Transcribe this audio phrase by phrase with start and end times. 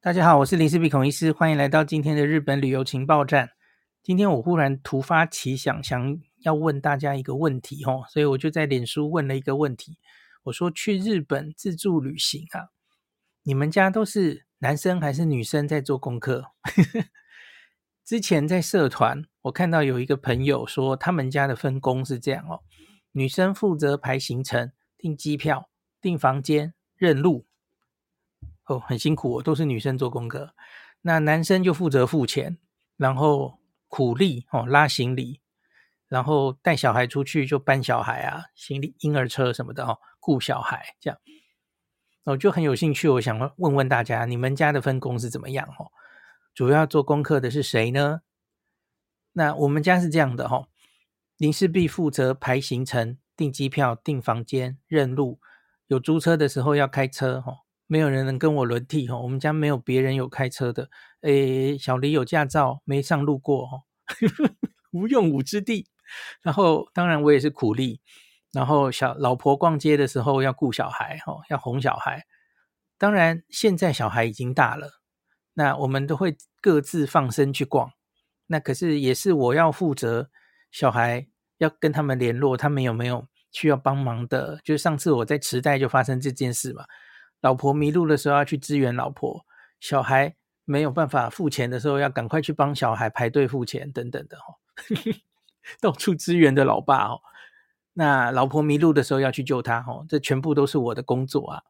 [0.00, 3.50] 大家好，我是林氏璧孔医师，欢迎来到今天的日本旅游情报站。
[4.00, 9.98] 今天我忽然突发奇想，想要问大家一个问题哦，所以我就在脸书问了一个问题，
[10.44, 12.70] 我说去日本自助旅行啊，
[13.42, 16.44] 你们家都是男生还是女生在做功课？
[18.06, 22.62] 之前在社团，我看到有一个朋友说，他们家的分工是这样哦，
[23.10, 25.68] 女生负责排行程、订机票、
[26.00, 27.47] 订房间、认路。
[28.68, 30.54] 哦，很辛苦哦，都是女生做功课，
[31.00, 32.58] 那男生就负责付钱，
[32.96, 35.40] 然后苦力哦，拉行李，
[36.06, 41.18] 然后带小孩出去就搬小孩啊，行李婴儿车什么的哦，顾小孩这样，
[42.24, 45.90] 我就很有兴趣，我想问问大家，你们家的分工是怎么样哦？
[46.54, 48.20] 主要做功课的是谁呢？
[49.32, 50.66] 那我们家是这样的哈，
[51.36, 55.40] 林氏璧负责排行程、订机票、订房间、认路，
[55.86, 57.60] 有租车的时候要开车哈。
[57.88, 60.88] 没有人能跟我轮替哈，我们家没有别人有开车的。
[61.22, 63.82] 诶，小李有驾照，没上路过哈，
[64.92, 65.88] 无用武之地。
[66.42, 68.00] 然后当然我也是苦力，
[68.52, 72.26] 然后小老婆逛街的时候要顾小孩哈，要哄小孩。
[72.98, 75.00] 当然现在小孩已经大了，
[75.54, 77.92] 那我们都会各自放生去逛。
[78.46, 80.30] 那可是也是我要负责
[80.70, 81.26] 小孩，
[81.58, 84.60] 要跟他们联络，他们有没有需要帮忙的？
[84.62, 86.84] 就是上次我在池袋就发生这件事嘛。
[87.40, 89.44] 老婆迷路的时候要去支援老婆，
[89.80, 94.58] 小孩没有办法付钱的时候要赶快去帮小孩排队付钱等等的哈，
[95.80, 97.20] 到处支援的老爸哦。
[97.94, 101.62] 那老婆迷路的时候要去救他哦，这全部都是我的工作啊。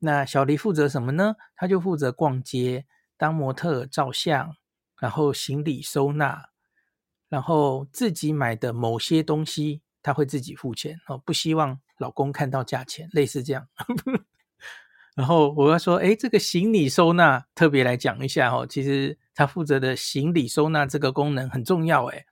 [0.00, 1.36] 那小黎负责什么呢？
[1.54, 2.86] 他就负责逛街、
[3.16, 4.56] 当模特、照相，
[4.98, 6.48] 然后行李收纳，
[7.28, 13.68] 然后自己买的某些东西他会自己付钱哦，不希望老公看到价钱，类似这样。
[15.20, 22.24] 然后我要说，哎，这个行李收纳特别来讲一下哦，其实他负责的行李收纳这个功能很重要，哎，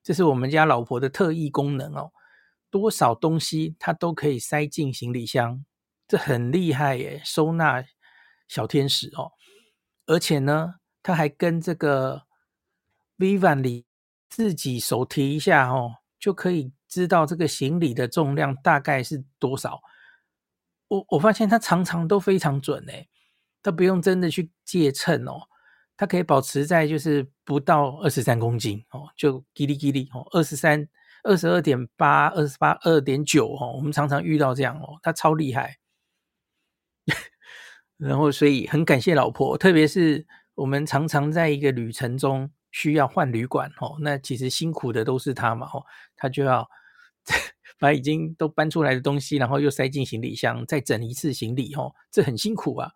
[0.00, 2.12] 这是我们家老婆的特异功能哦，
[2.70, 5.64] 多少东西他都可以塞进行李箱，
[6.06, 7.84] 这很厉害耶，收纳
[8.46, 9.32] 小天使哦，
[10.06, 12.22] 而且呢，他还跟这个
[13.18, 13.86] Vivian 里
[14.28, 19.80] 自己手提一下哦，就可以知道这个行李的重量大概是多少。
[20.94, 23.08] 我我发现他常常都非常准诶，
[23.62, 25.42] 他不用真的去借秤哦，
[25.96, 30.86] 他可以保持在就是不到二十三公斤哦，就叽哩叽哩哦，二十三、
[31.24, 35.78] 二十二点八、二十八、二点九哦，我们常常遇到这样哦，他超厉害。
[37.96, 45.84] 然后所以很感谢老婆，特别是我们常常在一个旅程中需要换旅馆哦，那其实辛苦的都是他嘛哦，
[46.16, 46.68] 他就要。
[47.78, 52.90] 把已经都搬出来的东西，然后又塞进行李箱，再整一次行李，哦，这很辛苦啊。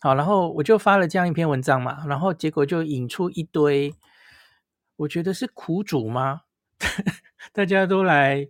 [0.00, 3.92] 好，然后我就发了这样一篇文章嘛，然后结果就引出一堆，
[4.96, 6.42] 我觉得是苦主吗？
[7.52, 8.48] 大家都来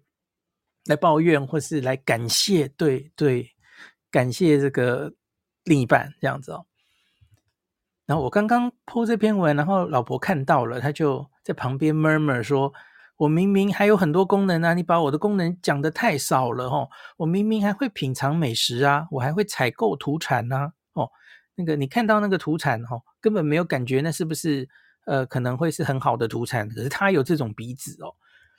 [0.85, 3.51] 来抱怨，或是来感谢，对对，
[4.11, 5.15] 感谢这个
[5.65, 6.67] 另一半这样子哦。
[8.05, 12.73] 然后我刚刚 po 这篇文，然后老婆看到了，她就在旁边 murmur 说。
[13.19, 16.89] 我明明还有很多功能啊，你把我的功能讲得太少了齁！
[17.17, 21.11] 我明明还会品尝美食啊，我还会采购土产呐，哦，
[21.57, 24.69] 那个你看到那个土产齁，根本没有感觉那是不是
[25.05, 28.15] 呃可能会是很好的土产，可是他有这种鼻子哦。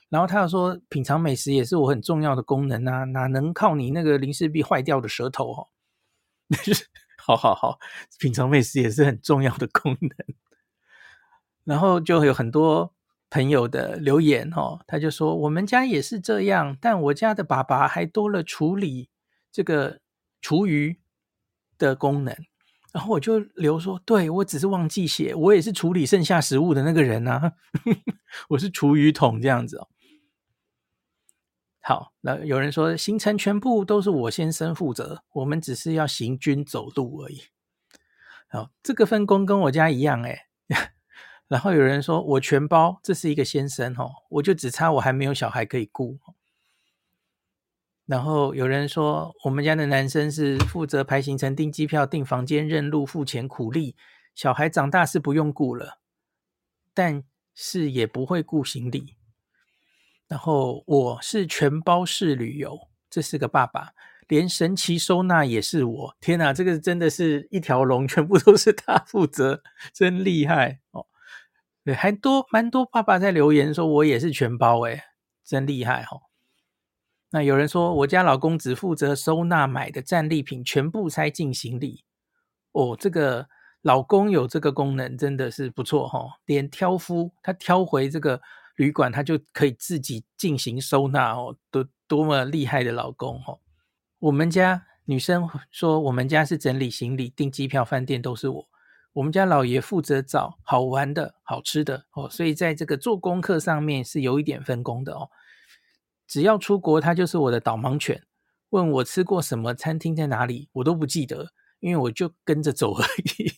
[0.10, 5.68] 然后他又说品尝美食也是我很重要的功能啊，哪能靠你那个林氏璧坏掉的舌头齁？
[7.18, 7.80] 好好好，
[8.20, 10.12] 品尝美食也是很重要的功能。
[11.64, 12.94] 然后就有很多。
[13.30, 19.10] 朋友的留言哦，他就说我们家也是这样，但我家的爸爸还多了处理
[19.52, 20.00] 这个
[20.42, 21.00] 厨余
[21.78, 22.36] 的功能。
[22.92, 27.54] 然后我就留说，对，我只是忘记写，我也是处理剩下食物的那个人啊，
[28.50, 29.88] 我是厨余桶这样子哦。
[31.82, 37.44] 好，那有人说行程全部都是我先生负责，我们只是要行军走路而已。
[38.48, 40.49] 好，这个分工跟我家一样哎。
[41.50, 46.20] 然后有人说我全包，这是一个先生哦，我就只差我还没有小孩可以顾。
[48.06, 53.96] 然后有人说我们家的男生是负责排行程、订机票、订房间、认路、付钱、苦力，
[54.36, 56.00] 小孩长大是不用顾了，
[56.94, 57.24] 但
[57.56, 59.16] 是也不会顾行李。
[60.28, 63.94] 然后我是全包式旅游，这是个爸爸，
[64.28, 66.16] 连神奇收纳也是我。
[66.22, 70.80] 天哪，这个真的是一条龙，全部都是他负责，真厉害。
[71.84, 75.02] 对，还多蛮多爸爸在留言说，我也是全包诶，
[75.44, 76.22] 真厉害哦。
[77.32, 82.04] 那有人说，我家老公只负责收纳买的战利品，全部塞进行李。
[82.72, 83.48] 哦，这个
[83.82, 88.42] 老公有这个功能真的是不错哈、哦，连挑夫他挑回这个
[88.76, 93.60] 旅馆，他就可以自己进行收纳哦，多多么厉害的老公哦！
[94.20, 98.68] 我们家女生说，我们家是整理行李、订机票、饭店都是我，
[99.14, 105.30] 我们家老爷负责找好玩的、好吃的哦，所以在这个做功课上面是有一点分工的哦。
[106.28, 108.24] 只要出国，他就是我的导盲犬。
[108.70, 113.52] 问我吃过什么餐厅在哪里，我都不记得，因为我就跟着走而已。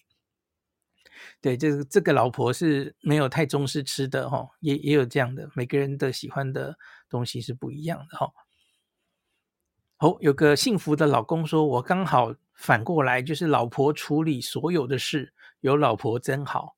[1.42, 6.78] 对，这个这个老婆是没有太重视吃的哈，也也有这样的，每个人的喜欢的
[7.10, 8.32] 东西是不一样的哈。
[9.98, 16.76] 哦，有个幸福的老公说，我刚好反过来，就是老婆处理所有的事，有老婆真好。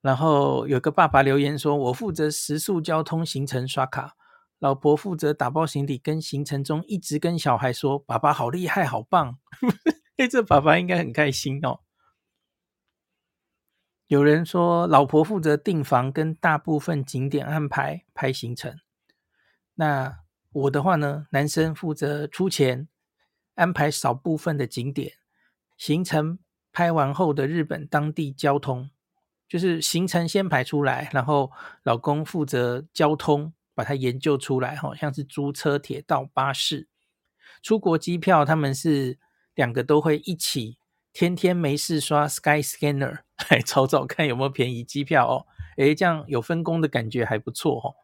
[0.00, 4.16] 然后有个爸爸留言说：“我负责食宿交通行程刷卡，
[4.60, 9.38] 老婆负责打包行李跟行程中一直跟小孩说：‘爸爸好厉害，好棒！’
[10.16, 11.80] 哎，这爸爸应该很开心哦。”
[14.06, 18.78] 有人说，老婆负责订房跟大部分景点安排排行程。
[19.74, 20.20] 那
[20.52, 21.26] 我的话呢？
[21.32, 22.86] 男生负责出钱
[23.56, 25.14] 安排少部分的景点
[25.76, 26.38] 行程，
[26.72, 28.90] 拍完后的日本当地交通。
[29.48, 31.52] 就是行程先排出来，然后
[31.84, 36.88] 老公负责交通，把它研究出来，好像是租车、铁道、巴士。
[37.62, 39.18] 出国机票，他们是
[39.54, 40.78] 两个都会一起，
[41.12, 43.20] 天天没事刷 Sky Scanner
[43.50, 45.46] 来找找看有没有便宜机票哦。
[45.76, 47.94] 诶，这样有分工的感觉还不错哦。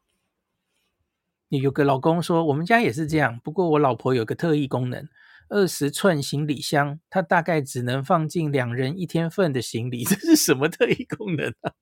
[1.48, 5.08] 有个老公说，我们家也是这样，不过我老婆有个特异功能。
[5.48, 11.72] 二十寸行李箱，它大概只能放进两人一天份的行李， 这是什么特异功能啊？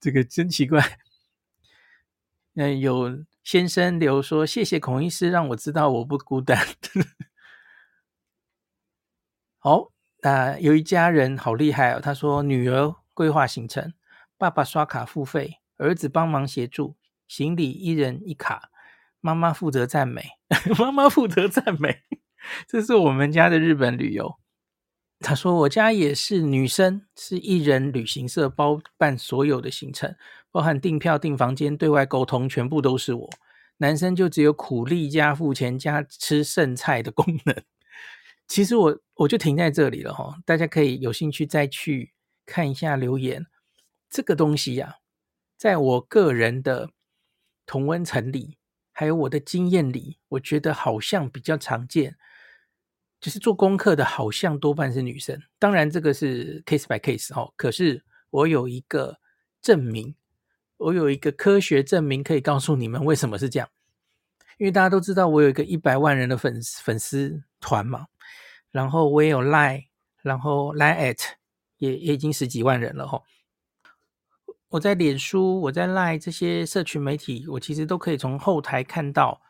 [0.00, 0.98] 这个真奇怪。
[2.54, 6.58] 嗯，有先生留说：“谢谢孔医师，让我知道我不孤单。”
[9.58, 12.00] 好，那有一家人好厉害哦。
[12.00, 13.92] 他说：“女儿规划行程，
[14.38, 16.96] 爸爸刷卡付费，儿子帮忙协助，
[17.28, 18.70] 行李一人一卡，
[19.20, 20.22] 妈妈负责赞美，
[20.78, 22.04] 妈妈负责赞美。”
[22.66, 24.36] 这是我们家的日本旅游。
[25.20, 30.14] 他说：“我家也是女生，是一人旅行社包办所有的行程，
[30.50, 33.30] 包含订票、订房间、对外沟通，全部都是我。
[33.78, 37.62] 男生就只有苦力加付钱加吃剩菜的功能。
[38.46, 42.12] 其实我我就停在这里了哈，大家可以有兴趣再去
[42.44, 43.46] 看一下留言。
[44.10, 44.96] 这个东西呀、
[45.56, 46.90] 在我个人的
[47.64, 48.58] 同温层里，
[48.92, 52.16] 还有我的经验里，我觉得好像比较常见。”
[53.26, 55.36] 就是做功课的，好像多半是女生。
[55.58, 57.52] 当然，这个是 case by case 哦。
[57.56, 59.18] 可是我有一个
[59.60, 60.14] 证明，
[60.76, 63.68] 我有一个科学证明可以告诉你们为什么是这样。
[64.58, 68.06] 因为大家都知道，我有一个一百万人的粉粉丝团嘛，
[68.70, 69.86] 然后我也有 Line，
[70.22, 71.18] 然后 Line at
[71.78, 73.20] 也也已经十几万人了哈。
[74.68, 79.40] 我在脸书，我在 Line 这些社群媒体，我其实都可以从后台看到，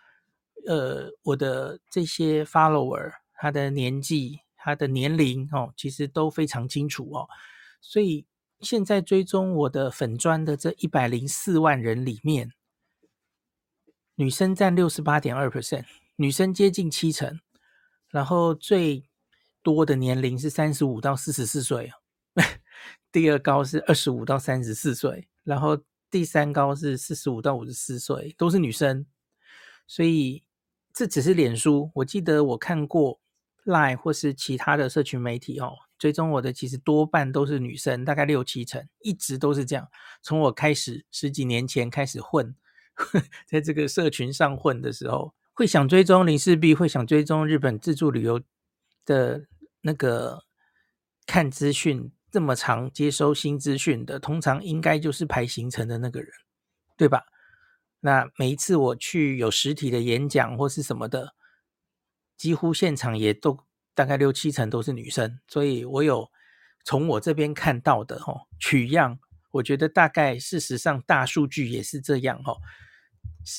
[0.66, 3.12] 呃，我的这些 follower。
[3.36, 7.28] 他的年纪、他的年龄哦，其实都非常清楚哦。
[7.80, 8.26] 所以
[8.60, 12.52] 现在追踪我的粉砖的这一百零四万人里面，
[14.14, 15.84] 女生占六十八点二 percent，
[16.16, 17.38] 女生接近七成。
[18.08, 19.04] 然后最
[19.62, 21.92] 多的年龄是三十五到四十四岁，
[23.12, 25.78] 第二高是二十五到三十四岁，然后
[26.10, 29.04] 第三高是四十五到五十四岁，都是女生。
[29.86, 30.42] 所以
[30.94, 33.20] 这只是脸书，我记得我看过。
[33.66, 39.88] Line 或是其他的社群媒体哦，追踪我的其实多半都是女生，大概六七成，一直都是这样。
[40.22, 42.54] 从我开始十几年前开始混，
[43.46, 48.40] 在这个社群上混的时候，会想追踪林氏璧，会想追踪日本自助旅游
[49.04, 49.46] 的
[49.80, 50.44] 那个
[51.26, 56.30] 看资讯这么长，接收新资讯的，通常应该就是排行程的那个人，
[56.96, 57.24] 对吧？
[58.00, 61.34] 那每一次我去有实体的演讲或是什么的。
[62.36, 63.58] 几乎现场也都
[63.94, 66.30] 大概六七成都是女生，所以我有
[66.84, 69.18] 从我这边看到的哦取样，
[69.50, 72.56] 我觉得大概事实上大数据也是这样哦。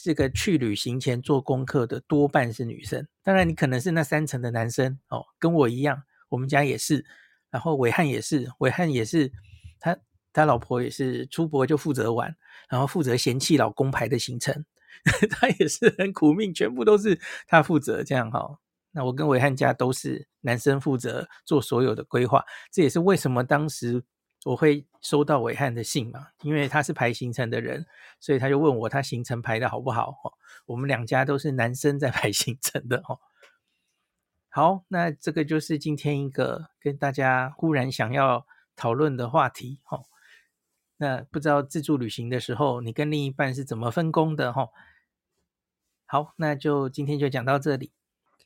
[0.03, 7.05] 这个去旅行前做功课的多半是女生，当然你可能是那三成的男生哦，跟我一样，我们家也是，
[7.49, 9.31] 然后伟汉也是，伟汉也是，
[9.79, 9.97] 他
[10.33, 12.35] 他老婆也是出国就负责玩，
[12.69, 14.65] 然后负责嫌弃老公排的行程，
[15.31, 17.17] 他也是很苦命，全部都是
[17.47, 18.59] 他负责这样哈、
[18.91, 24.03] 那我跟伟汉家都是男生负责做所有的规划，这也是为什么当时
[24.45, 27.85] 我会收到伟汉的信嘛，因为他是排行程的人，
[28.19, 30.33] 所以他就问我他行程排得好不好哦？
[30.65, 33.19] 我们两家都是男生在排行程的哦。
[34.49, 39.79] 好，那这个就是今天一个跟大家忽然想要讨论的话题。
[39.83, 40.01] 哈，
[40.97, 44.51] 那不知道自助旅行的时候，你跟另一半是怎么分工的？
[44.51, 44.69] 哈，
[46.05, 47.91] 好，那就今天就讲到这里。